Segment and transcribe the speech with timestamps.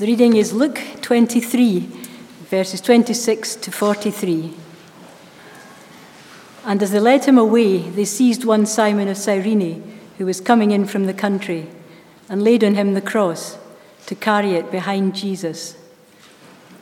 [0.00, 1.80] The reading is Luke 23,
[2.48, 4.54] verses 26 to 43.
[6.64, 10.70] And as they led him away, they seized one Simon of Cyrene, who was coming
[10.70, 11.68] in from the country,
[12.30, 13.58] and laid on him the cross
[14.06, 15.76] to carry it behind Jesus.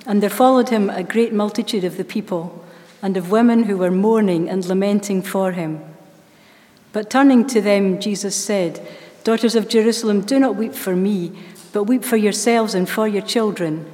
[0.07, 2.65] And there followed him a great multitude of the people,
[3.03, 5.83] and of women who were mourning and lamenting for him.
[6.93, 8.81] But turning to them, Jesus said,
[9.25, 11.33] Daughters of Jerusalem, do not weep for me,
[11.73, 13.87] but weep for yourselves and for your children.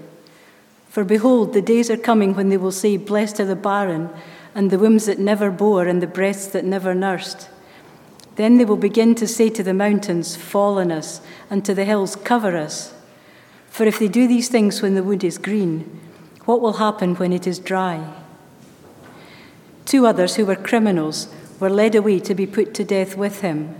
[0.89, 4.11] For behold, the days are coming when they will say, Blessed are the barren,
[4.54, 7.48] and the wombs that never bore, and the breasts that never nursed.
[8.36, 11.84] Then they will begin to say to the mountains, Fall on us, and to the
[11.84, 12.95] hills, Cover us.
[13.68, 16.00] For if they do these things when the wood is green,
[16.45, 18.12] what will happen when it is dry?
[19.84, 21.29] Two others who were criminals
[21.61, 23.75] were led away to be put to death with him.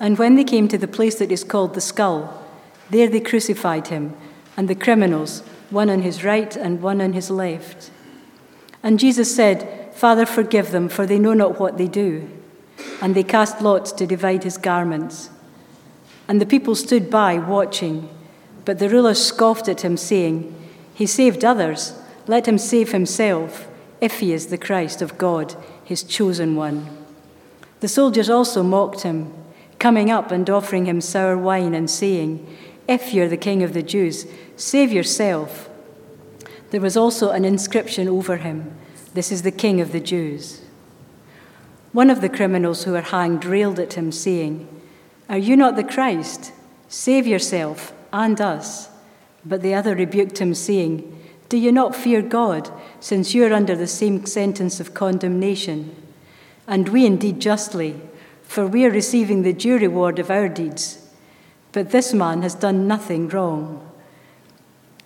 [0.00, 2.43] And when they came to the place that is called the skull,
[2.90, 4.14] there they crucified him,
[4.56, 7.90] and the criminals, one on his right and one on his left.
[8.82, 12.28] And Jesus said, Father, forgive them, for they know not what they do.
[13.00, 15.30] And they cast lots to divide his garments.
[16.28, 18.08] And the people stood by, watching.
[18.64, 20.54] But the rulers scoffed at him, saying,
[20.94, 23.68] He saved others, let him save himself,
[24.00, 26.88] if he is the Christ of God, his chosen one.
[27.80, 29.32] The soldiers also mocked him,
[29.78, 32.46] coming up and offering him sour wine, and saying,
[32.86, 35.68] If you're the king of the Jews, save yourself.
[36.70, 38.76] There was also an inscription over him
[39.14, 40.60] This is the king of the Jews.
[41.92, 44.68] One of the criminals who were hanged railed at him, saying,
[45.28, 46.52] Are you not the Christ?
[46.88, 48.88] Save yourself and us.
[49.44, 51.16] But the other rebuked him, saying,
[51.48, 55.94] Do you not fear God, since you are under the same sentence of condemnation?
[56.66, 58.00] And we indeed justly,
[58.42, 61.03] for we are receiving the due reward of our deeds.
[61.74, 63.90] But this man has done nothing wrong.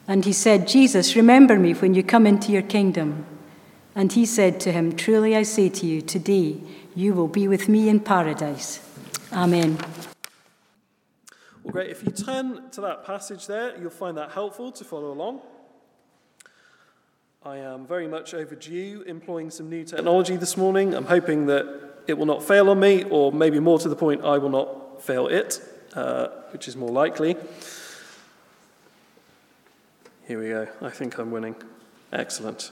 [0.07, 3.25] And he said, Jesus, remember me when you come into your kingdom.
[3.95, 6.61] And he said to him, Truly I say to you, today
[6.95, 8.81] you will be with me in paradise.
[9.33, 9.79] Amen.
[11.63, 11.89] Well, great.
[11.89, 15.41] If you turn to that passage there, you'll find that helpful to follow along.
[17.43, 20.95] I am very much overdue employing some new technology this morning.
[20.95, 21.67] I'm hoping that
[22.07, 25.03] it will not fail on me, or maybe more to the point, I will not
[25.03, 25.63] fail it,
[25.95, 27.37] uh, which is more likely.
[30.27, 30.69] Here we go.
[30.83, 31.57] I think I'm winning.
[32.13, 32.71] Excellent.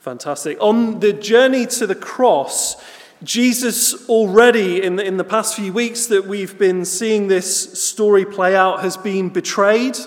[0.00, 0.58] Fantastic.
[0.60, 2.82] On the journey to the cross,
[3.22, 8.24] Jesus already, in the, in the past few weeks that we've been seeing this story
[8.24, 9.98] play out, has been betrayed.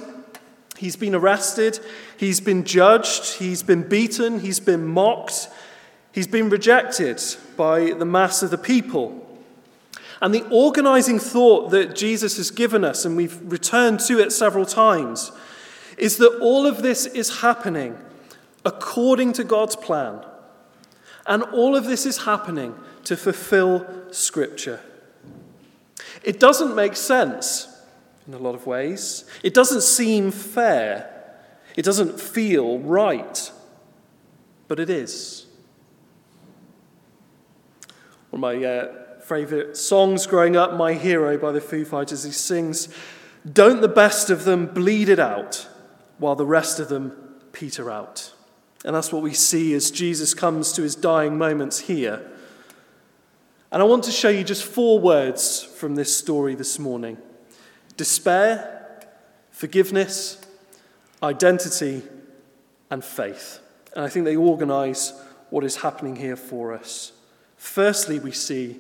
[0.77, 1.79] He's been arrested.
[2.17, 3.35] He's been judged.
[3.35, 4.39] He's been beaten.
[4.39, 5.47] He's been mocked.
[6.11, 7.21] He's been rejected
[7.55, 9.32] by the mass of the people.
[10.23, 14.65] And the organizing thought that Jesus has given us, and we've returned to it several
[14.65, 15.33] times,
[15.97, 17.97] is that all of this is happening
[18.63, 20.25] according to God's plan.
[21.27, 22.73] And all of this is happening
[23.03, 24.79] to fulfill Scripture.
[26.23, 27.67] It doesn't make sense
[28.25, 29.25] in a lot of ways.
[29.43, 31.35] It doesn't seem fair.
[31.75, 33.51] It doesn't feel right.
[34.69, 35.47] But it is.
[38.29, 42.31] One of my uh, favourite songs growing up, My Hero by the Foo Fighters, he
[42.31, 42.93] sings,
[43.51, 45.67] Don't the best of them bleed it out
[46.17, 47.13] while the rest of them
[47.53, 48.33] peter out.
[48.83, 52.29] And that's what we see as Jesus comes to his dying moments here.
[53.71, 57.17] And I want to show you just four words from this story this morning
[57.95, 59.07] despair,
[59.51, 60.41] forgiveness,
[61.21, 62.01] identity,
[62.89, 63.59] and faith.
[63.95, 65.13] And I think they organize
[65.49, 67.13] what is happening here for us.
[67.57, 68.79] Firstly, we see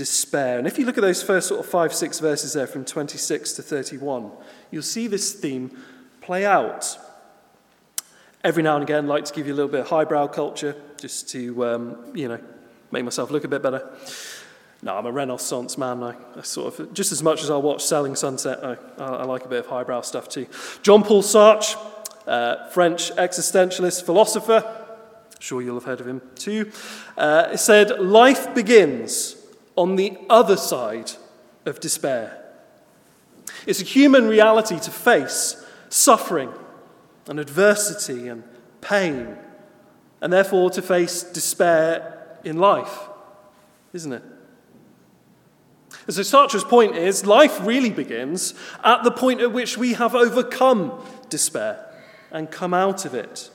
[0.00, 0.56] despair.
[0.56, 3.52] And if you look at those first sort of five, six verses there from 26
[3.52, 4.30] to 31,
[4.70, 5.76] you'll see this theme
[6.22, 6.96] play out.
[8.42, 10.74] Every now and again, I like to give you a little bit of highbrow culture
[10.98, 12.40] just to, um, you know,
[12.90, 13.90] make myself look a bit better.
[14.80, 16.02] No, I'm a Renaissance man.
[16.02, 19.44] I, I, sort of, just as much as I watch Selling Sunset, I, I, like
[19.44, 20.46] a bit of highbrow stuff too.
[20.82, 21.76] Jean Paul Sartre,
[22.26, 24.64] uh, French existentialist philosopher,
[25.40, 26.72] sure you'll have heard of him too,
[27.18, 29.36] uh, said, Life begins
[29.80, 31.10] on the other side
[31.64, 32.38] of despair.
[33.66, 36.52] It's a human reality to face suffering
[37.26, 38.44] and adversity and
[38.82, 39.38] pain,
[40.20, 43.08] and therefore to face despair in life,
[43.94, 44.22] isn't it?
[46.06, 48.52] And so Sartre's point is life really begins
[48.84, 51.86] at the point at which we have overcome despair
[52.30, 53.50] and come out of it.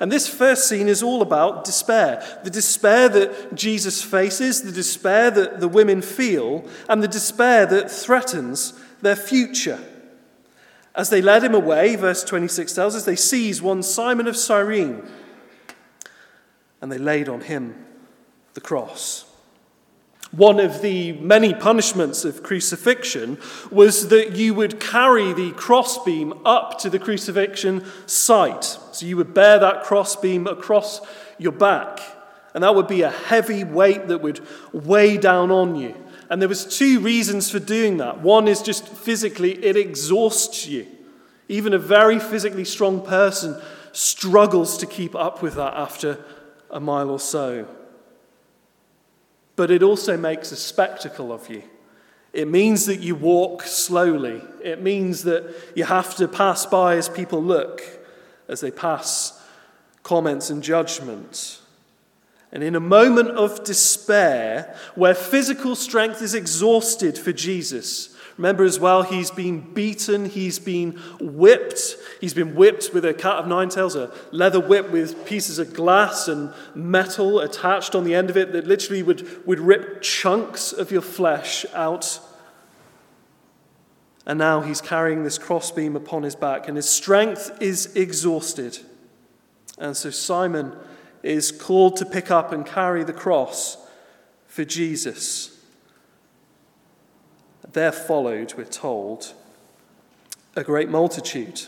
[0.00, 5.30] And this first scene is all about despair the despair that Jesus faces, the despair
[5.30, 8.72] that the women feel, and the despair that threatens
[9.02, 9.80] their future.
[10.94, 15.02] As they led him away, verse 26 tells us, they seized one Simon of Cyrene
[16.80, 17.84] and they laid on him
[18.54, 19.27] the cross.
[20.30, 23.38] One of the many punishments of crucifixion
[23.70, 28.64] was that you would carry the crossbeam up to the crucifixion site.
[28.64, 31.00] So you would bear that crossbeam across
[31.38, 32.00] your back.
[32.52, 34.40] And that would be a heavy weight that would
[34.72, 35.94] weigh down on you.
[36.28, 38.20] And there was two reasons for doing that.
[38.20, 40.86] One is just physically it exhausts you.
[41.48, 43.58] Even a very physically strong person
[43.92, 46.22] struggles to keep up with that after
[46.70, 47.66] a mile or so
[49.58, 51.64] but it also makes a spectacle of you.
[52.32, 54.40] It means that you walk slowly.
[54.62, 57.82] It means that you have to pass by as people look,
[58.46, 59.44] as they pass
[60.04, 61.60] comments and judgment.
[62.52, 68.78] And in a moment of despair, where physical strength is exhausted for Jesus, Remember as
[68.78, 71.96] well, he's been beaten, he's been whipped.
[72.20, 75.74] He's been whipped with a cat of nine tails, a leather whip with pieces of
[75.74, 80.72] glass and metal attached on the end of it that literally would, would rip chunks
[80.72, 82.20] of your flesh out.
[84.24, 88.78] And now he's carrying this crossbeam upon his back, and his strength is exhausted.
[89.78, 90.76] And so Simon
[91.24, 93.78] is called to pick up and carry the cross
[94.46, 95.57] for Jesus.
[97.72, 99.34] There followed, we're told,
[100.56, 101.62] a great multitude,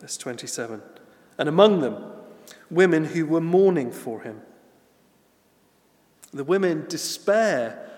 [0.00, 0.82] verse 27,
[1.38, 2.12] and among them
[2.70, 4.40] women who were mourning for him.
[6.32, 7.88] The women despair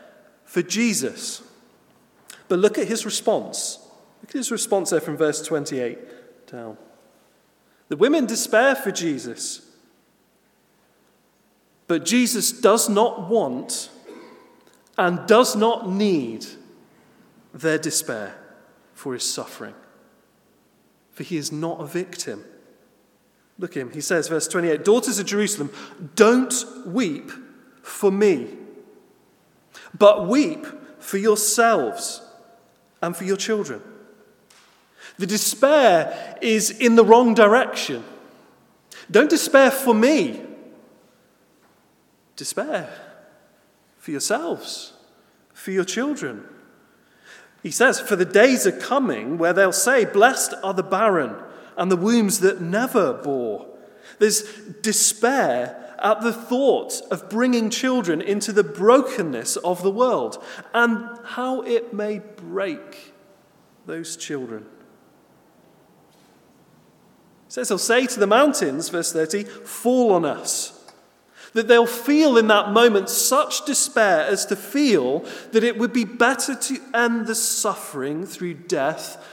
[0.44, 1.42] for Jesus.
[2.48, 3.78] But look at his response.
[4.22, 6.76] Look at his response there from verse 28 down.
[7.88, 9.62] The women despair for Jesus.
[11.86, 13.88] But Jesus does not want
[14.98, 16.44] and does not need
[17.60, 18.34] their despair
[18.94, 19.74] for his suffering.
[21.12, 22.44] For he is not a victim.
[23.58, 23.92] Look at him.
[23.92, 25.70] He says, verse 28 Daughters of Jerusalem,
[26.14, 26.54] don't
[26.86, 27.30] weep
[27.82, 28.48] for me,
[29.96, 30.66] but weep
[31.00, 32.22] for yourselves
[33.02, 33.82] and for your children.
[35.18, 38.04] The despair is in the wrong direction.
[39.10, 40.42] Don't despair for me,
[42.36, 42.92] despair
[43.98, 44.92] for yourselves,
[45.52, 46.44] for your children.
[47.62, 51.36] He says, For the days are coming where they'll say, Blessed are the barren
[51.76, 53.66] and the wombs that never bore.
[54.18, 54.42] There's
[54.82, 61.62] despair at the thought of bringing children into the brokenness of the world and how
[61.62, 63.14] it may break
[63.86, 64.66] those children.
[67.46, 70.77] He says, He'll say to the mountains, verse 30, Fall on us
[71.54, 75.20] that they'll feel in that moment such despair as to feel
[75.52, 79.24] that it would be better to end the suffering through death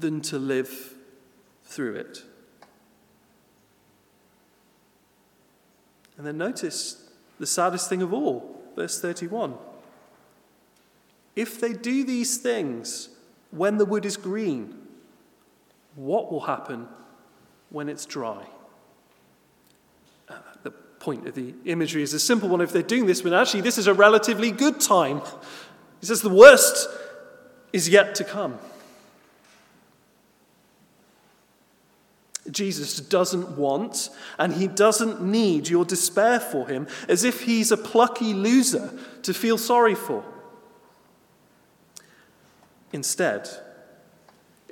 [0.00, 0.94] than to live
[1.64, 2.22] through it.
[6.16, 7.08] And then notice
[7.38, 9.54] the saddest thing of all, verse 31.
[11.34, 13.08] If they do these things
[13.50, 14.74] when the wood is green,
[15.96, 16.88] what will happen
[17.70, 18.46] when it's dry?
[21.04, 23.76] Point of the imagery is a simple one if they're doing this, but actually, this
[23.76, 25.20] is a relatively good time.
[26.00, 26.88] He says the worst
[27.74, 28.58] is yet to come.
[32.50, 37.76] Jesus doesn't want and he doesn't need your despair for him as if he's a
[37.76, 38.90] plucky loser
[39.22, 40.24] to feel sorry for.
[42.92, 43.48] Instead,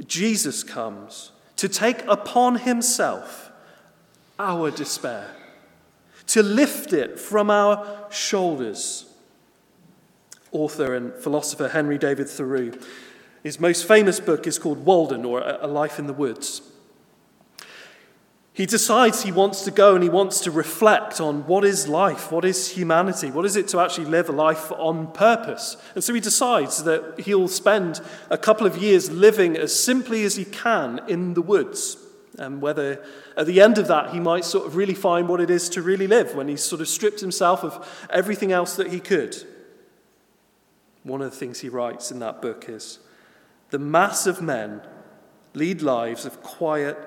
[0.07, 3.53] Jesus comes to take upon himself
[4.39, 5.29] our despair
[6.29, 9.07] to lift it from our shoulders.
[10.51, 12.73] Author and philosopher Henry David Thoreau,
[13.43, 16.63] his most famous book is called Walden, or A Life in the Woods.
[18.55, 22.31] He decides he wants to go and he wants to reflect on what is life,
[22.31, 25.79] what is humanity, what is it to actually live a life on purpose.
[25.95, 30.37] And so he decides that he'll spend a couple of years living as simply as
[30.37, 31.97] he can in the woods.
[32.39, 33.03] Um, and whether
[33.37, 35.83] at the end of that he might sort of really find what it is to
[35.83, 39.37] really live when he's sort of stripped himself of everything else that he could.
[41.03, 42.99] One of the things he writes in that book is
[43.71, 44.83] the mass of men
[45.55, 46.99] lead lives of quiet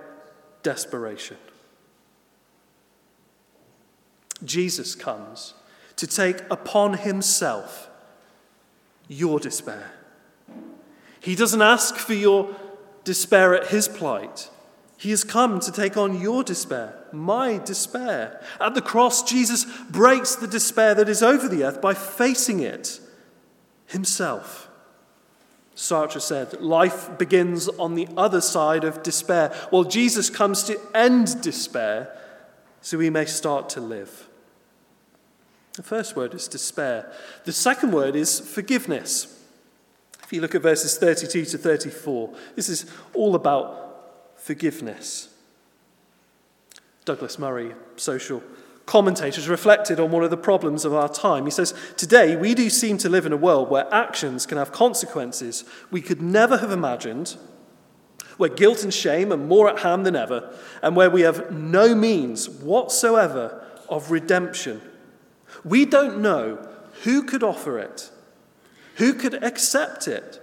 [0.63, 1.37] desperation.
[4.43, 5.53] Jesus comes
[5.95, 7.89] to take upon himself
[9.07, 9.91] your despair.
[11.19, 12.55] He doesn't ask for your
[13.03, 14.49] despair at his plight.
[14.97, 18.41] He has come to take on your despair, my despair.
[18.61, 22.99] At the cross, Jesus breaks the despair that is over the earth by facing it
[23.87, 24.69] himself.
[25.75, 29.53] Sartre said, life begins on the other side of despair.
[29.71, 32.17] Well, Jesus comes to end despair
[32.79, 34.29] so we may start to live.
[35.73, 37.11] The first word is despair.
[37.43, 39.43] The second word is forgiveness.
[40.23, 43.84] If you look at verses 32 to 34, this is all about
[44.45, 45.29] forgiveness.
[47.03, 48.43] Douglas Murray, social
[48.85, 51.45] commentators, reflected on one of the problems of our time.
[51.45, 54.71] He says, Today, we do seem to live in a world where actions can have
[54.71, 57.37] consequences we could never have imagined,
[58.37, 61.95] where guilt and shame are more at hand than ever, and where we have no
[61.95, 64.79] means whatsoever of redemption.
[65.63, 66.69] We don't know
[67.03, 68.11] who could offer it,
[68.97, 70.39] who could accept it,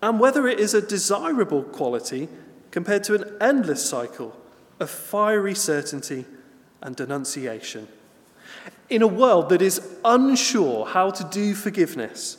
[0.00, 2.28] and whether it is a desirable quality
[2.72, 4.36] compared to an endless cycle
[4.80, 6.24] of fiery certainty
[6.80, 7.86] and denunciation.
[8.90, 12.38] In a world that is unsure how to do forgiveness,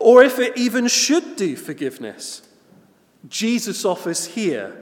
[0.00, 2.42] or if it even should do forgiveness,
[3.28, 4.76] Jesus offers here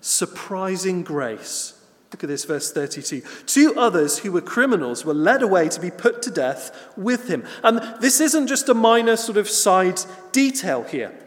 [0.00, 1.78] surprising grace.
[2.12, 3.22] Look at this, verse 32.
[3.46, 7.44] Two others who were criminals were led away to be put to death with him.
[7.62, 10.00] And this isn't just a minor sort of side
[10.30, 11.18] detail here.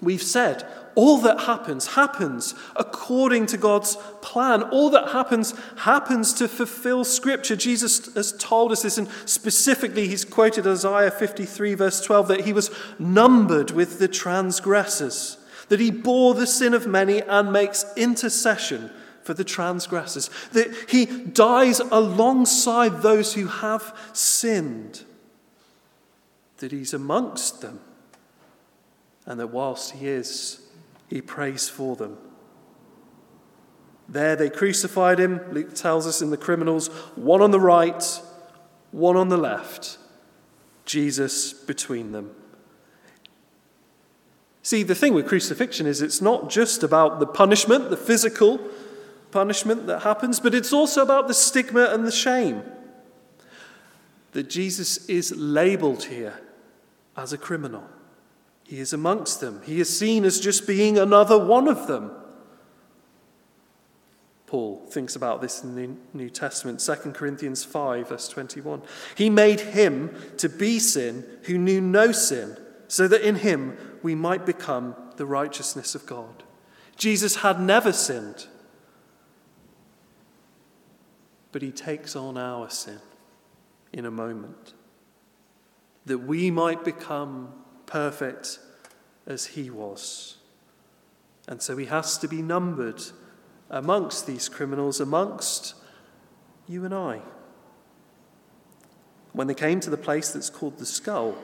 [0.00, 4.62] We've said all that happens, happens according to God's plan.
[4.62, 7.56] All that happens, happens to fulfill Scripture.
[7.56, 12.52] Jesus has told us this, and specifically, he's quoted Isaiah 53, verse 12, that he
[12.52, 18.90] was numbered with the transgressors, that he bore the sin of many and makes intercession
[19.22, 25.02] for the transgressors, that he dies alongside those who have sinned,
[26.58, 27.80] that he's amongst them,
[29.26, 30.60] and that whilst he is,
[31.08, 32.18] he prays for them.
[34.08, 38.02] There they crucified him, Luke tells us in the criminals, one on the right,
[38.90, 39.98] one on the left,
[40.84, 42.34] Jesus between them.
[44.62, 48.58] See, the thing with crucifixion is it's not just about the punishment, the physical
[49.30, 52.62] punishment that happens, but it's also about the stigma and the shame.
[54.32, 56.40] That Jesus is labeled here
[57.16, 57.84] as a criminal.
[58.74, 59.62] He is amongst them.
[59.64, 62.10] He is seen as just being another one of them.
[64.48, 68.82] Paul thinks about this in the New Testament, 2 Corinthians 5, verse 21.
[69.16, 72.56] He made him to be sin who knew no sin,
[72.88, 76.42] so that in him we might become the righteousness of God.
[76.96, 78.48] Jesus had never sinned,
[81.52, 82.98] but he takes on our sin
[83.92, 84.74] in a moment,
[86.06, 87.52] that we might become
[87.86, 88.58] perfect
[89.26, 90.36] as he was.
[91.46, 93.02] And so he has to be numbered
[93.70, 95.74] amongst these criminals, amongst
[96.66, 97.20] you and I.
[99.32, 101.36] When they came to the place that's called the skull,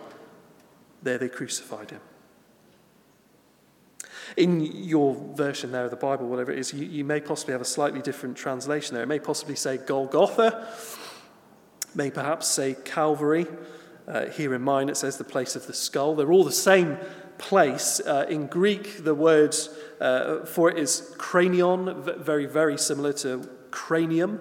[1.03, 2.01] there they crucified him.
[4.37, 7.61] In your version there of the Bible, whatever it is, you, you may possibly have
[7.61, 9.03] a slightly different translation there.
[9.03, 10.69] It may possibly say Golgotha,
[11.95, 13.47] may perhaps say Calvary.
[14.11, 16.17] Uh, here in mine, it says the place of the skull.
[16.17, 16.99] They're all the same
[17.39, 18.01] place.
[18.05, 19.55] Uh, in Greek, the word
[20.01, 24.41] uh, for it is cranion, very, very similar to cranium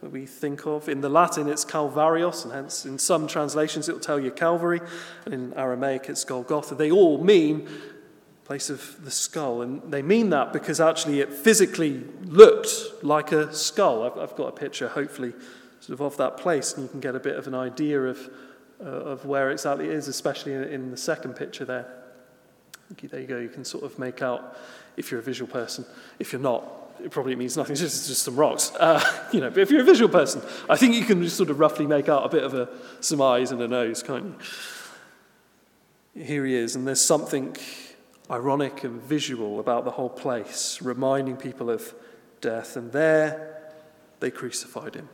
[0.00, 0.88] that we think of.
[0.88, 4.80] In the Latin, it's Calvarios, and hence in some translations it will tell you Calvary,
[5.26, 6.74] in Aramaic it's Golgotha.
[6.74, 7.68] They all mean
[8.44, 12.70] place of the skull, and they mean that because actually it physically looked
[13.02, 14.02] like a skull.
[14.02, 15.34] I've, I've got a picture, hopefully,
[15.80, 18.18] sort of of that place, and you can get a bit of an idea of
[18.82, 21.86] uh, of where exactly it is, especially in, in the second picture there.
[22.92, 23.38] Okay, there you go.
[23.38, 24.58] You can sort of make out
[24.96, 25.84] if you're a visual person.
[26.18, 26.64] If you're not,
[27.02, 27.72] it probably means nothing.
[27.72, 28.72] It's just, just some rocks.
[28.78, 31.58] Uh, you know, but if you're a visual person, I think you can sort of
[31.58, 32.68] roughly make out a bit of a,
[33.00, 34.24] some eyes and a nose, can't
[36.14, 36.22] you?
[36.24, 37.56] Here he is, and there's something
[38.30, 41.94] ironic and visual about the whole place, reminding people of
[42.40, 42.76] death.
[42.76, 43.72] And there
[44.20, 45.08] they crucified him.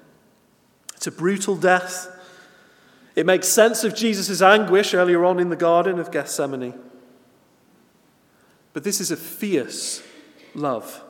[0.94, 2.08] It's a brutal death.
[3.16, 6.75] It makes sense of Jesus' anguish earlier on in the Garden of Gethsemane.
[8.75, 10.02] But this is a fierce
[10.54, 11.02] love.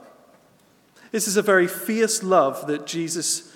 [1.11, 3.53] This is a very fierce love that Jesus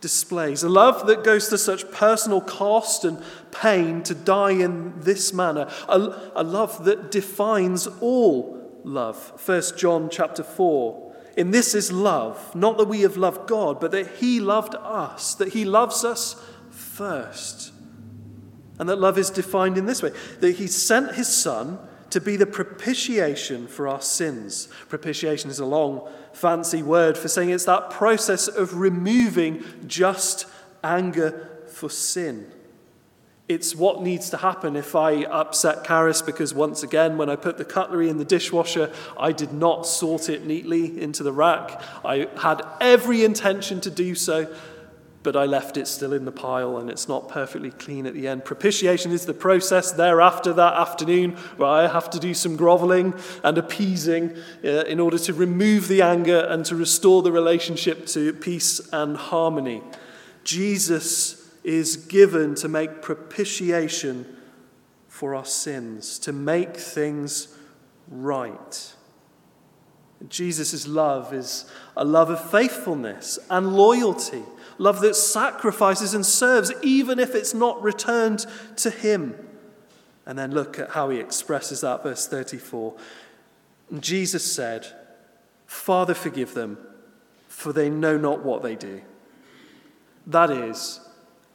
[0.00, 0.62] displays.
[0.62, 5.70] A love that goes to such personal cost and pain to die in this manner.
[5.86, 9.38] A, a love that defines all love.
[9.44, 11.12] 1 John chapter 4.
[11.36, 15.34] In this is love, not that we have loved God, but that He loved us,
[15.34, 17.69] that He loves us first.
[18.80, 20.10] And that love is defined in this way
[20.40, 24.68] that he sent his son to be the propitiation for our sins.
[24.88, 30.46] Propitiation is a long, fancy word for saying it's that process of removing just
[30.82, 32.50] anger for sin.
[33.48, 37.58] It's what needs to happen if I upset Karis because, once again, when I put
[37.58, 41.82] the cutlery in the dishwasher, I did not sort it neatly into the rack.
[42.02, 44.50] I had every intention to do so,
[45.22, 48.26] but I left it still in the pile and it's not perfectly clean at the
[48.26, 48.44] end.
[48.44, 53.58] Propitiation is the process thereafter that afternoon where I have to do some groveling and
[53.58, 58.80] appeasing uh, in order to remove the anger and to restore the relationship to peace
[58.92, 59.82] and harmony.
[60.42, 64.36] Jesus is given to make propitiation
[65.08, 67.54] for our sins, to make things
[68.08, 68.94] right.
[70.28, 71.64] Jesus' love is
[71.96, 74.42] a love of faithfulness and loyalty,
[74.80, 78.46] love that sacrifices and serves, even if it's not returned
[78.76, 79.36] to Him.
[80.24, 82.94] And then look at how he expresses that, verse 34.
[84.00, 84.86] Jesus said,
[85.66, 86.78] Father, forgive them,
[87.46, 89.02] for they know not what they do.
[90.26, 91.00] That is,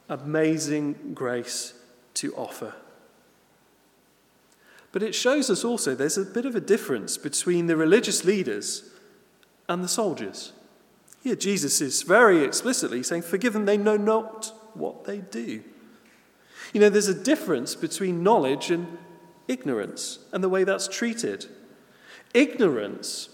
[0.08, 1.74] amazing grace
[2.14, 2.74] to offer.
[4.92, 8.88] But it shows us also there's a bit of a difference between the religious leaders
[9.68, 10.52] and the soldiers.
[11.26, 15.64] Here, Jesus is very explicitly saying, Forgive them, they know not what they do.
[16.72, 18.98] You know, there's a difference between knowledge and
[19.48, 21.46] ignorance and the way that's treated.
[22.32, 23.28] Ignorance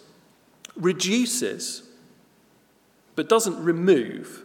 [0.75, 1.82] reduces,
[3.14, 4.44] but doesn't remove,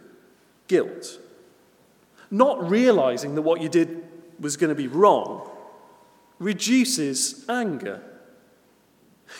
[0.66, 1.18] guilt
[2.30, 4.04] not realizing that what you did
[4.38, 5.48] was going to be wrong,
[6.38, 8.02] reduces anger.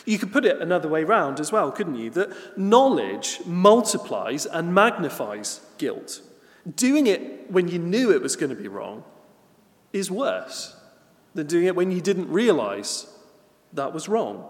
[0.05, 2.09] You could put it another way round as well, couldn't you?
[2.11, 6.21] That knowledge multiplies and magnifies guilt.
[6.75, 9.03] Doing it when you knew it was going to be wrong
[9.93, 10.75] is worse
[11.33, 13.07] than doing it when you didn't realize
[13.73, 14.47] that was wrong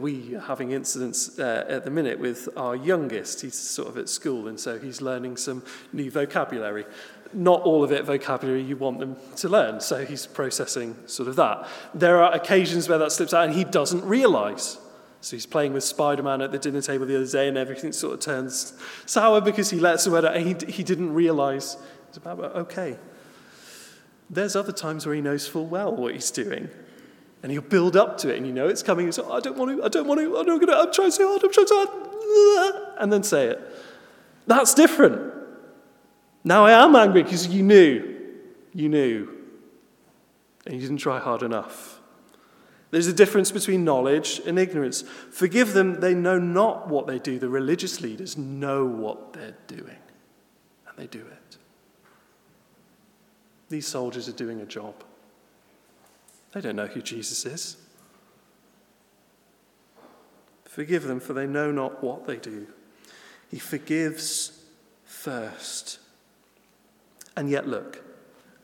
[0.00, 3.40] we are having incidents uh, at the minute with our youngest.
[3.40, 6.84] He's sort of at school, and so he's learning some new vocabulary.
[7.32, 11.36] Not all of it vocabulary you want them to learn, so he's processing sort of
[11.36, 11.66] that.
[11.94, 14.78] There are occasions where that slips out and he doesn't realize.
[15.20, 17.92] So he's playing with Spider Man at the dinner table the other day, and everything
[17.92, 18.74] sort of turns
[19.06, 21.76] sour because he lets the word out and he, he didn't realize.
[22.08, 22.96] It's about, okay.
[24.30, 26.68] There's other times where he knows full well what he's doing
[27.42, 29.12] and he'll build up to it, and you know it's coming.
[29.12, 31.12] So I don't want to, I don't want to, I'm not going to, I'm trying
[31.12, 33.60] so hard, I'm trying so hard, and then say it.
[34.48, 35.32] That's different.
[36.46, 38.20] Now I am angry because you knew,
[38.72, 39.36] you knew,
[40.64, 41.98] and you didn't try hard enough.
[42.92, 45.02] There's a difference between knowledge and ignorance.
[45.32, 47.40] Forgive them, they know not what they do.
[47.40, 49.98] The religious leaders know what they're doing,
[50.86, 51.56] and they do it.
[53.68, 54.94] These soldiers are doing a job.
[56.52, 57.76] They don't know who Jesus is.
[60.64, 62.68] Forgive them, for they know not what they do.
[63.50, 64.62] He forgives
[65.04, 65.98] first.
[67.36, 68.02] And yet, look,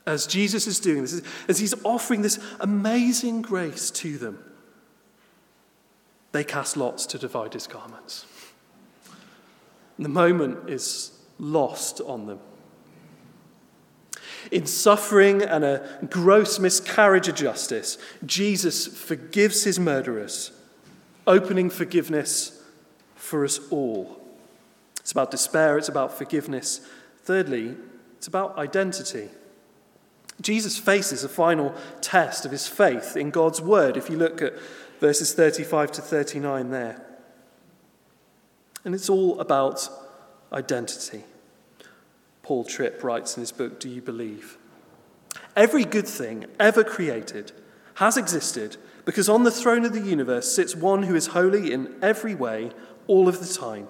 [0.05, 4.43] as Jesus is doing this, as he's offering this amazing grace to them,
[6.31, 8.25] they cast lots to divide his garments.
[9.97, 12.39] And the moment is lost on them.
[14.51, 20.51] In suffering and a gross miscarriage of justice, Jesus forgives his murderers,
[21.25, 22.61] opening forgiveness
[23.15, 24.19] for us all.
[24.99, 26.85] It's about despair, it's about forgiveness.
[27.23, 27.75] Thirdly,
[28.23, 29.27] it's about identity.
[30.39, 34.53] Jesus faces a final test of his faith in God's word, if you look at
[35.01, 37.05] verses 35 to 39 there.
[38.85, 39.89] And it's all about
[40.53, 41.25] identity.
[42.43, 44.57] Paul Tripp writes in his book, Do You Believe?
[45.57, 47.51] Every good thing ever created
[47.95, 51.93] has existed because on the throne of the universe sits one who is holy in
[52.01, 52.71] every way,
[53.05, 53.89] all of the time.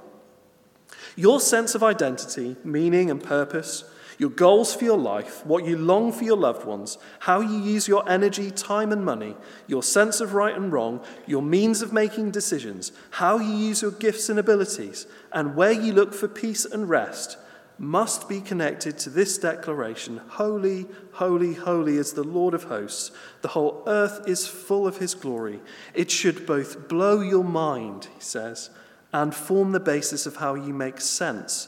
[1.15, 3.83] Your sense of identity, meaning, and purpose,
[4.17, 7.87] your goals for your life, what you long for your loved ones, how you use
[7.87, 9.35] your energy, time, and money,
[9.67, 13.91] your sense of right and wrong, your means of making decisions, how you use your
[13.91, 17.37] gifts and abilities, and where you look for peace and rest
[17.77, 23.11] must be connected to this declaration Holy, holy, holy is the Lord of hosts.
[23.41, 25.59] The whole earth is full of his glory.
[25.93, 28.69] It should both blow your mind, he says,
[29.11, 31.67] and form the basis of how you make sense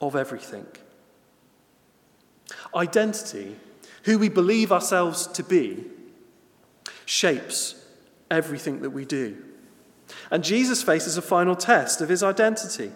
[0.00, 0.66] of everything.
[2.74, 3.56] Identity,
[4.04, 5.84] who we believe ourselves to be,
[7.04, 7.74] shapes
[8.30, 9.36] everything that we do.
[10.30, 12.92] And Jesus faces a final test of his identity.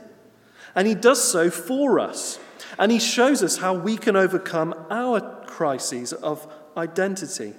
[0.75, 2.39] And he does so for us.
[2.79, 7.55] And he shows us how we can overcome our crises of identity.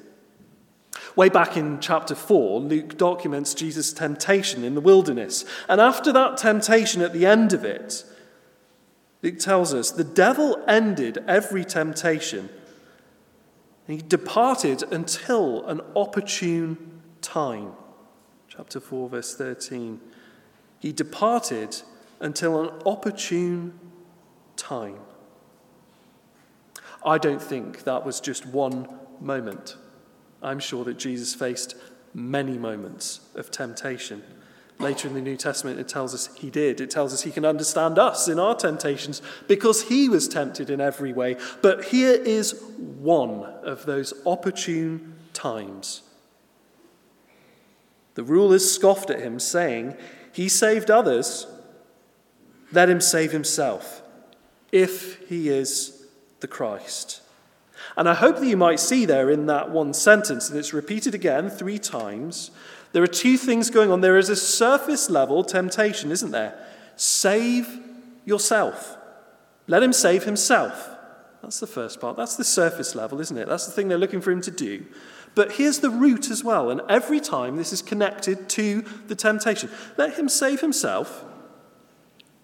[1.16, 5.46] Way back in chapter 4, Luke documents Jesus' temptation in the wilderness.
[5.68, 8.06] And after that temptation, at the end of it,
[9.22, 12.50] Luke tells us the devil ended every temptation
[13.92, 17.74] he departed until an opportune time.
[18.48, 20.00] Chapter 4, verse 13.
[20.80, 21.82] He departed
[22.20, 23.80] until an opportune
[24.56, 25.00] time.
[27.06, 28.88] I don't think that was just one
[29.20, 29.76] moment.
[30.42, 31.76] I'm sure that Jesus faced
[32.14, 34.24] many moments of temptation.
[34.80, 36.82] Later in the New Testament, it tells us he did.
[36.82, 40.82] It tells us he can understand us in our temptations because he was tempted in
[40.82, 41.38] every way.
[41.62, 46.02] But here is one of those opportune times.
[48.16, 49.96] The rulers scoffed at him, saying,
[50.34, 51.48] He saved others,
[52.72, 54.02] let him save himself,
[54.72, 56.06] if he is
[56.40, 57.22] the Christ.
[57.98, 61.16] And I hope that you might see there in that one sentence, and it's repeated
[61.16, 62.52] again three times,
[62.94, 64.02] there are two things going on.
[64.02, 66.58] There is a surface level temptation, isn't there?
[66.96, 67.80] Save
[68.26, 68.98] yourself.
[69.68, 70.90] Let him save himself.
[71.42, 72.18] That's the first part.
[72.18, 73.48] That's the surface level, isn't it?
[73.48, 74.86] That's the thing they're looking for him to do.
[75.34, 76.70] But here's the root as well.
[76.70, 79.70] And every time this is connected to the temptation.
[79.98, 81.24] Let him save himself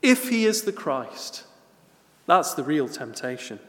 [0.01, 1.43] if he is the Christ.
[2.25, 3.59] That's the real temptation.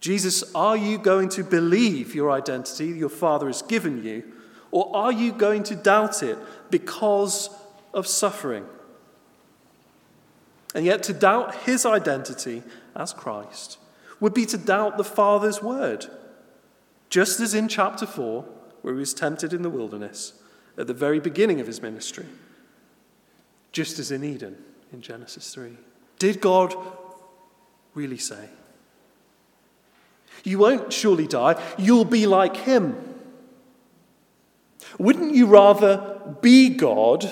[0.00, 4.22] Jesus, are you going to believe your identity your Father has given you,
[4.74, 6.36] or are you going to doubt it
[6.68, 7.48] because
[7.94, 8.66] of suffering?
[10.74, 12.64] And yet, to doubt his identity
[12.96, 13.78] as Christ
[14.18, 16.06] would be to doubt the Father's word.
[17.08, 18.44] Just as in chapter 4,
[18.82, 20.32] where he was tempted in the wilderness
[20.76, 22.26] at the very beginning of his ministry,
[23.70, 24.56] just as in Eden
[24.92, 25.76] in Genesis 3.
[26.18, 26.74] Did God
[27.94, 28.48] really say?
[30.42, 31.62] You won't surely die.
[31.78, 33.13] You'll be like him.
[34.98, 37.28] Wouldn't you rather be God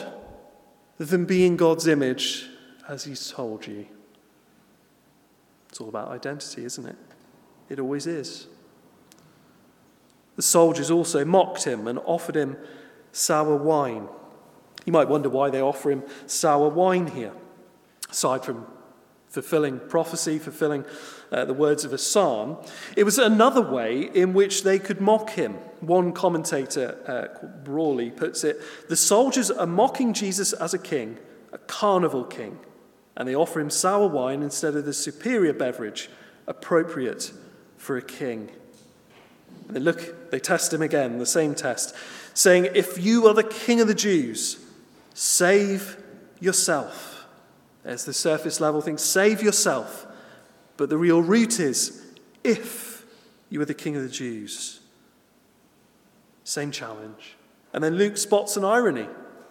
[0.99, 2.49] than be in God's image
[2.89, 3.87] as he's told you?
[5.69, 6.97] It's all about identity, isn't it?
[7.69, 8.47] It always is.
[10.37, 12.57] The soldiers also mocked him and offered him
[13.13, 14.09] sour wine.
[14.85, 17.33] You might wonder why they offer him sour wine here,
[18.11, 18.67] aside from
[19.33, 20.85] fulfilling prophecy, fulfilling
[21.33, 22.59] uh, the words of a psalm.
[22.97, 25.55] It was another way in which they could mock him.
[25.81, 31.19] One commentator, uh, Brawley, puts it the soldiers are mocking Jesus as a king,
[31.51, 32.59] a carnival king,
[33.17, 36.11] and they offer him sour wine instead of the superior beverage
[36.47, 37.33] appropriate
[37.79, 38.51] for a king.
[39.67, 41.97] And they look, they test him again, the same test,
[42.35, 44.63] saying, If you are the king of the Jews,
[45.15, 45.97] save
[46.39, 47.12] yourself.
[47.85, 50.07] There's the surface level thing save yourself.
[50.77, 52.05] But the real root is
[52.43, 53.05] if
[53.51, 54.81] you are the king of the Jews.
[56.45, 57.37] Same challenge.
[57.73, 59.09] And then Luke spots an irony.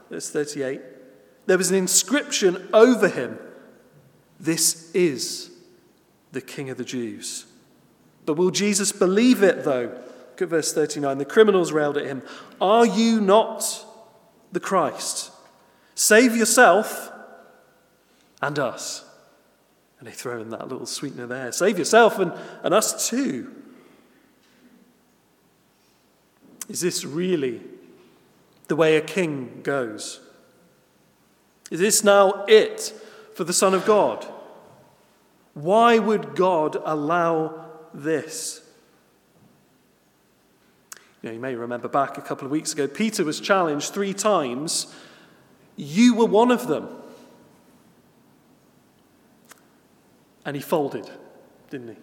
[0.09, 0.81] Verse 38.
[1.45, 3.39] There was an inscription over him
[4.39, 5.51] This is
[6.31, 7.45] the king of the Jews.
[8.25, 9.91] But will Jesus believe it, though?
[10.31, 11.17] Look at verse 39.
[11.17, 12.23] The criminals railed at him
[12.59, 13.85] Are you not
[14.51, 15.31] the Christ?
[15.95, 17.10] Save yourself
[18.41, 19.05] and us.
[19.99, 21.51] And they throw in that little sweetener there.
[21.51, 23.53] Save yourself and, and us too.
[26.67, 27.61] Is this really
[28.67, 30.21] the way a king goes?
[31.69, 32.93] Is this now it
[33.35, 34.25] for the Son of God?
[35.53, 38.61] Why would God allow this?
[41.21, 44.13] You, know, you may remember back a couple of weeks ago, Peter was challenged three
[44.13, 44.93] times.
[45.75, 46.87] You were one of them.
[50.45, 51.09] And he folded,
[51.69, 51.97] didn't he?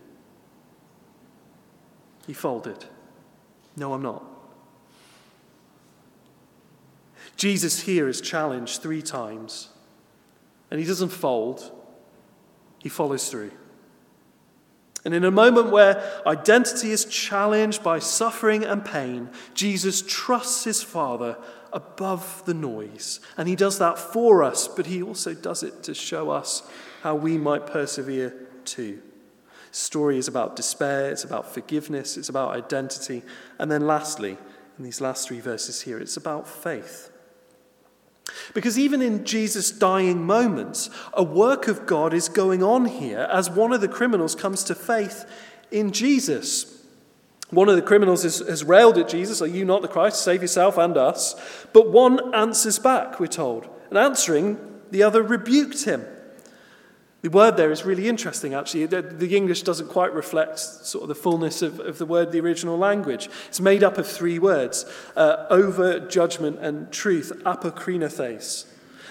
[2.29, 2.85] He folded.
[3.77, 4.25] No, I'm not.
[7.37, 9.69] Jesus here is challenged three times,
[10.71, 11.71] and he doesn't fold,
[12.81, 13.53] he follows through.
[15.05, 20.83] And in a moment where identity is challenged by suffering and pain, Jesus trusts his
[20.83, 21.37] Father
[21.73, 23.21] above the noise.
[23.37, 26.69] And he does that for us, but he also does it to show us
[27.03, 28.35] how we might persevere
[28.65, 29.01] too.
[29.71, 33.23] Story is about despair, it's about forgiveness, it's about identity.
[33.59, 34.39] And then lastly,
[34.79, 37.11] in these last three verses here, it's about faith.
[38.55, 43.51] Because even in Jesus' dying moments, a work of God is going on here as
[43.51, 45.25] one of the criminals comes to faith
[45.71, 46.85] in Jesus.
[47.51, 50.23] One of the criminals has, has railed at Jesus, Are you not the Christ?
[50.23, 51.35] Save yourself and us.
[51.73, 53.69] But one answers back, we're told.
[53.89, 54.59] And answering,
[54.91, 56.05] the other rebuked him.
[57.21, 58.87] The word there is really interesting, actually.
[58.87, 62.79] The English doesn't quite reflect sort of the fullness of, of the word, the original
[62.79, 63.29] language.
[63.49, 64.85] It's made up of three words
[65.17, 68.67] uh, over, judgment, and truth, apokrinothes.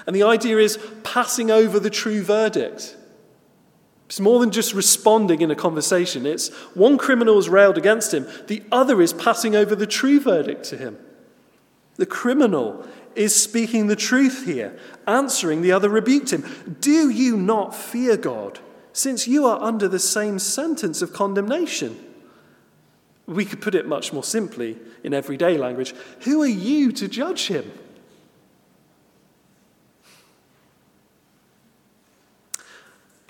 [0.06, 2.96] And the idea is passing over the true verdict.
[4.06, 6.26] It's more than just responding in a conversation.
[6.26, 10.64] It's one criminal is railed against him, the other is passing over the true verdict
[10.66, 10.98] to him.
[11.98, 14.78] The criminal is speaking the truth here,
[15.08, 16.78] answering the other rebuked him.
[16.80, 18.60] Do you not fear God,
[18.94, 21.98] since you are under the same sentence of condemnation?
[23.26, 27.48] We could put it much more simply in everyday language Who are you to judge
[27.48, 27.72] him?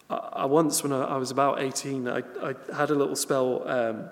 [0.09, 4.09] I, once, when I, was about 18, I, I had a little spell um,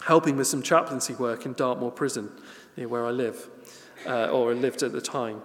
[0.00, 2.30] helping with some chaplaincy work in Dartmoor Prison,
[2.76, 3.48] near where I live,
[4.06, 5.42] uh, or lived at the time.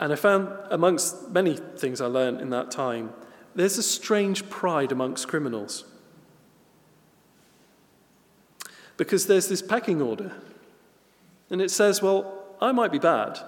[0.00, 3.12] And I found, amongst many things I learned in that time,
[3.54, 5.84] there's a strange pride amongst criminals.
[8.96, 10.32] Because there's this pecking order.
[11.50, 13.38] And it says, well, I might be bad,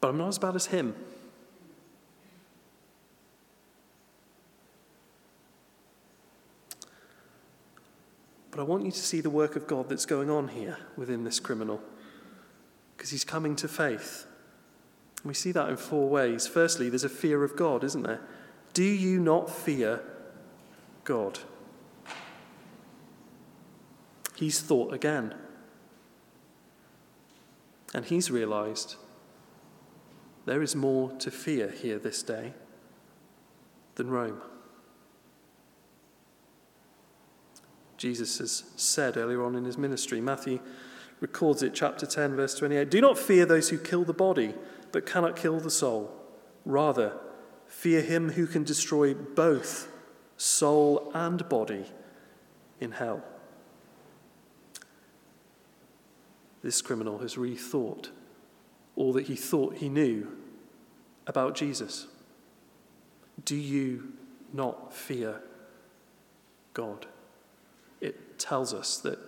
[0.00, 0.94] but I'm not as bad as him.
[8.54, 11.24] But I want you to see the work of God that's going on here within
[11.24, 11.80] this criminal,
[12.96, 14.26] because he's coming to faith.
[15.24, 16.46] We see that in four ways.
[16.46, 18.20] Firstly, there's a fear of God, isn't there?
[18.72, 20.02] Do you not fear
[21.02, 21.40] God?
[24.36, 25.34] He's thought again.
[27.92, 28.94] And he's realized
[30.46, 32.54] there is more to fear here this day
[33.96, 34.40] than Rome.
[38.04, 40.20] Jesus has said earlier on in his ministry.
[40.20, 40.60] Matthew
[41.20, 42.90] records it, chapter 10, verse 28.
[42.90, 44.54] Do not fear those who kill the body,
[44.92, 46.14] but cannot kill the soul.
[46.66, 47.14] Rather,
[47.66, 49.90] fear him who can destroy both
[50.36, 51.86] soul and body
[52.78, 53.24] in hell.
[56.62, 58.10] This criminal has rethought
[58.96, 60.28] all that he thought he knew
[61.26, 62.06] about Jesus.
[63.46, 64.12] Do you
[64.52, 65.40] not fear
[66.74, 67.06] God?
[68.44, 69.18] Tells us that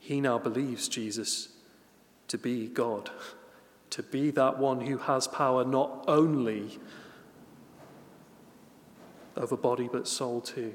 [0.00, 1.50] he now believes Jesus
[2.26, 3.10] to be God,
[3.90, 6.80] to be that one who has power not only
[9.36, 10.74] over body but soul too.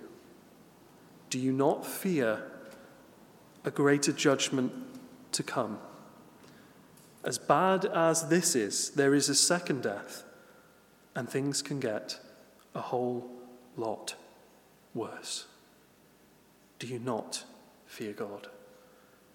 [1.30, 2.50] Do you not fear
[3.66, 4.72] a greater judgment
[5.34, 5.80] to come?
[7.26, 10.24] As bad as this is, there is a second death,
[11.14, 12.22] and things can get
[12.74, 13.30] a whole
[13.76, 14.16] lot
[14.94, 15.48] worse.
[16.80, 17.44] Do you not
[17.86, 18.48] fear God?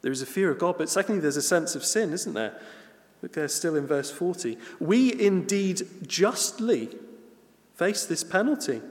[0.02, 2.60] There is a fear of God, but secondly, there's a sense of sin, isn't there?
[3.22, 4.58] Look there, still in verse 40.
[4.80, 6.90] We indeed justly
[7.74, 8.82] face this penalty,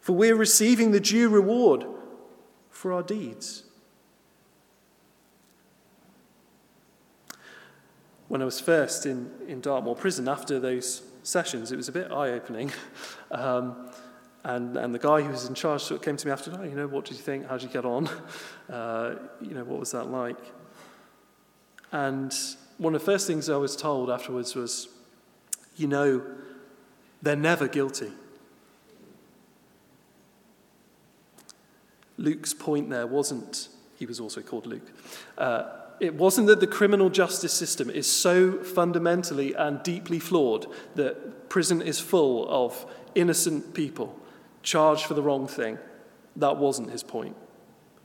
[0.00, 1.84] for we're receiving the due reward
[2.70, 3.64] for our deeds.
[8.28, 12.10] When I was first in, in Dartmoor prison after those sessions, it was a bit
[12.10, 12.72] eye opening.
[13.30, 13.87] Um,
[14.44, 16.62] and, and the guy who was in charge sort of came to me after, oh,
[16.62, 17.46] you know, what did you think?
[17.46, 18.08] How did you get on?
[18.68, 20.36] Uh, you know, what was that like?
[21.90, 22.36] And
[22.76, 24.88] one of the first things I was told afterwards was,
[25.74, 26.22] you know,
[27.22, 28.12] they're never guilty.
[32.18, 34.92] Luke's point there wasn't, he was also called Luke,
[35.38, 41.48] uh, it wasn't that the criminal justice system is so fundamentally and deeply flawed that
[41.48, 44.14] prison is full of innocent people
[44.68, 45.78] charged for the wrong thing.
[46.36, 47.34] That wasn't his point.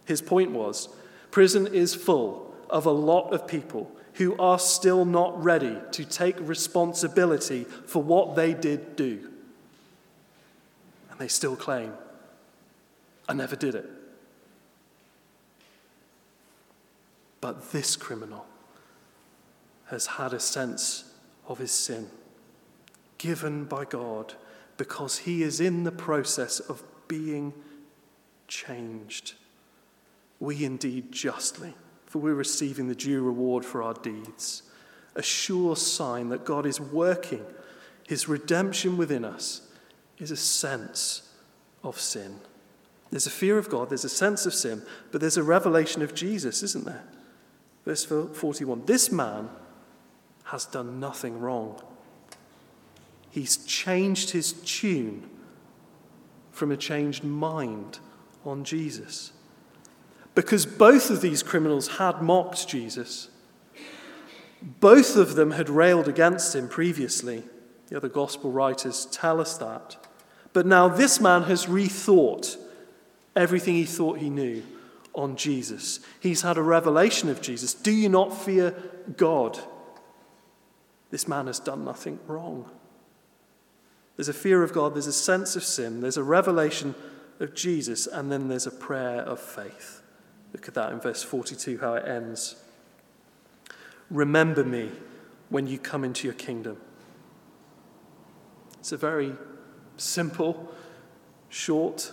[0.05, 0.87] His point was
[1.29, 6.35] prison is full of a lot of people who are still not ready to take
[6.39, 9.29] responsibility for what they did do.
[11.11, 11.93] And they still claim,
[13.27, 13.89] I never did it.
[17.41, 18.45] But this criminal
[19.87, 21.11] has had a sense
[21.47, 22.09] of his sin
[23.17, 24.35] given by God
[24.77, 27.53] because he is in the process of being
[28.47, 29.33] changed.
[30.39, 31.73] We indeed justly,
[32.05, 34.63] for we're receiving the due reward for our deeds.
[35.15, 37.45] A sure sign that God is working
[38.07, 39.61] his redemption within us
[40.17, 41.29] is a sense
[41.83, 42.39] of sin.
[43.09, 44.81] There's a fear of God, there's a sense of sin,
[45.11, 47.03] but there's a revelation of Jesus, isn't there?
[47.85, 49.49] Verse 41 This man
[50.45, 51.81] has done nothing wrong.
[53.33, 55.27] He's changed his tune
[56.51, 57.97] from a changed mind
[58.45, 59.33] on Jesus.
[60.35, 63.29] Because both of these criminals had mocked Jesus.
[64.61, 67.41] Both of them had railed against him previously.
[67.87, 69.97] The other gospel writers tell us that.
[70.53, 72.55] But now this man has rethought
[73.35, 74.61] everything he thought he knew
[75.15, 76.01] on Jesus.
[76.19, 77.73] He's had a revelation of Jesus.
[77.73, 78.75] Do you not fear
[79.17, 79.57] God?
[81.09, 82.69] This man has done nothing wrong.
[84.15, 86.93] There's a fear of God, there's a sense of sin, there's a revelation
[87.39, 90.01] of Jesus, and then there's a prayer of faith.
[90.53, 92.55] Look at that in verse 42, how it ends.
[94.11, 94.91] Remember me
[95.49, 96.77] when you come into your kingdom.
[98.79, 99.33] It's a very
[99.97, 100.71] simple,
[101.49, 102.11] short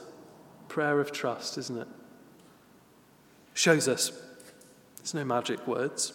[0.69, 1.89] prayer of trust, isn't it?
[3.53, 4.13] Shows us
[4.99, 6.13] there's no magic words,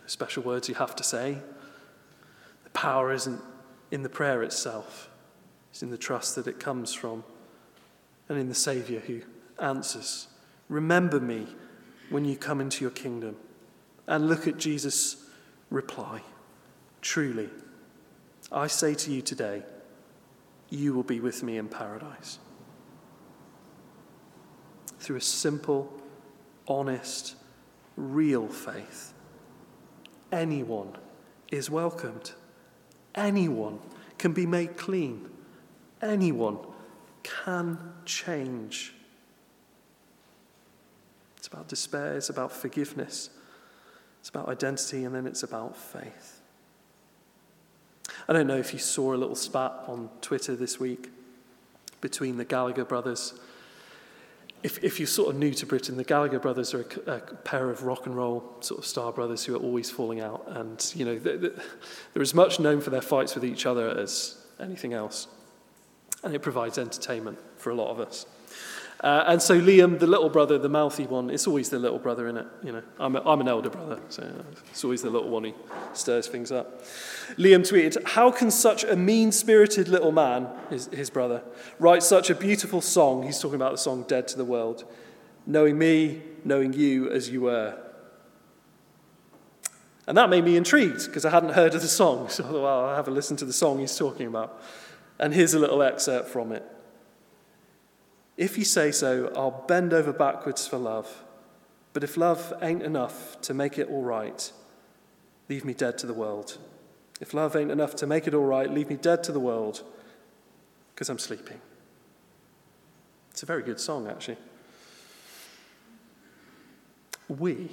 [0.00, 1.38] no special words you have to say.
[2.64, 3.40] The power isn't
[3.90, 5.10] in the prayer itself,
[5.70, 7.24] it's in the trust that it comes from
[8.28, 9.22] and in the Saviour who
[9.58, 10.28] answers.
[10.68, 11.46] Remember me
[12.10, 13.36] when you come into your kingdom.
[14.06, 15.16] And look at Jesus'
[15.70, 16.20] reply.
[17.00, 17.48] Truly,
[18.52, 19.62] I say to you today,
[20.70, 22.38] you will be with me in paradise.
[24.98, 25.92] Through a simple,
[26.66, 27.36] honest,
[27.96, 29.12] real faith,
[30.32, 30.96] anyone
[31.50, 32.32] is welcomed.
[33.14, 33.78] Anyone
[34.18, 35.28] can be made clean.
[36.02, 36.58] Anyone
[37.22, 38.94] can change.
[41.36, 43.30] It's about despair, it's about forgiveness,
[44.20, 46.40] it's about identity, and then it's about faith.
[48.26, 51.10] I don't know if you saw a little spat on Twitter this week
[52.00, 53.34] between the Gallagher brothers.
[54.64, 57.68] If, if you're sort of new to Britain, the Gallagher brothers are a, a pair
[57.68, 60.42] of rock and roll sort of star brothers who are always falling out.
[60.48, 61.52] And, you know, they're
[62.22, 65.28] as much known for their fights with each other as anything else.
[66.22, 68.24] And it provides entertainment for a lot of us.
[69.04, 72.26] Uh, and so Liam, the little brother, the mouthy one, it's always the little brother
[72.26, 72.46] in it.
[72.62, 74.26] You know, I'm, a, I'm an elder brother, so
[74.70, 75.52] it's always the little one who
[75.92, 76.82] stirs things up.
[77.36, 81.42] Liam tweeted, "How can such a mean-spirited little man, his, his brother,
[81.78, 84.86] write such a beautiful song?" He's talking about the song "Dead to the World,"
[85.44, 87.78] knowing me, knowing you as you were.
[90.06, 92.28] And that made me intrigued because I hadn't heard of the song.
[92.30, 94.62] So well, I'll have a listen to the song he's talking about.
[95.18, 96.64] And here's a little excerpt from it.
[98.36, 101.22] If you say so, I'll bend over backwards for love.
[101.92, 104.52] But if love ain't enough to make it all right,
[105.48, 106.58] leave me dead to the world.
[107.20, 109.82] If love ain't enough to make it all right, leave me dead to the world
[110.94, 111.60] because I'm sleeping.
[113.30, 114.36] It's a very good song, actually.
[117.28, 117.70] We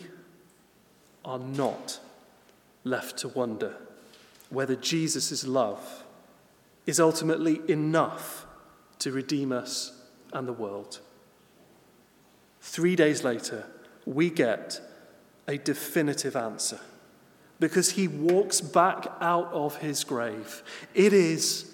[1.26, 2.00] are not
[2.84, 3.76] left to wonder
[4.50, 6.04] whether Jesus' love
[6.86, 8.46] is ultimately enough
[9.00, 10.01] to redeem us
[10.34, 11.00] and the world.
[12.62, 13.66] Three days later,
[14.06, 14.80] we get
[15.48, 16.80] a definitive answer
[17.60, 20.64] because he walks back out of his grave.
[20.94, 21.72] It is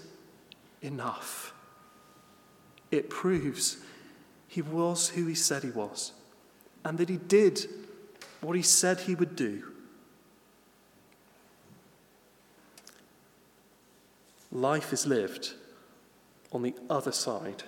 [0.82, 1.54] enough.
[2.92, 3.78] It proves
[4.48, 6.14] he was who he said he was
[6.84, 7.68] and that he did
[8.42, 9.72] what he said he would do.
[14.52, 15.54] Life is lived
[16.52, 17.64] on the other side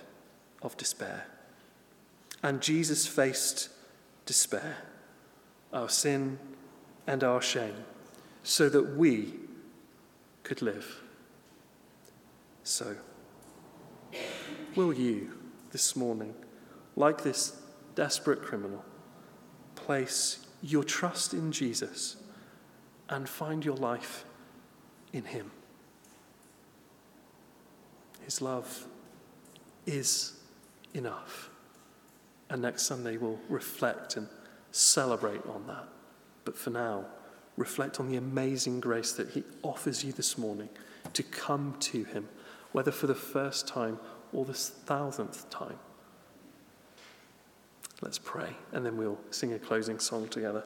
[0.62, 1.26] of despair.
[2.42, 3.68] And Jesus faced
[4.26, 4.78] despair,
[5.72, 6.38] our sin
[7.06, 7.84] and our shame,
[8.42, 9.34] so that we
[10.42, 11.00] could live.
[12.64, 12.96] So,
[14.74, 15.32] will you
[15.72, 16.34] this morning,
[16.96, 17.60] like this
[17.94, 18.84] desperate criminal,
[19.74, 22.16] place your trust in Jesus
[23.08, 24.24] and find your life
[25.12, 25.50] in Him?
[28.22, 28.86] His love
[29.86, 30.39] is
[30.94, 31.50] enough.
[32.48, 34.28] And next Sunday, we'll reflect and
[34.72, 35.88] celebrate on that.
[36.44, 37.06] But for now,
[37.56, 40.68] reflect on the amazing grace that He offers you this morning
[41.12, 42.28] to come to Him,
[42.72, 43.98] whether for the first time
[44.32, 45.78] or the thousandth time.
[48.00, 50.64] Let's pray, and then we'll sing a closing song together.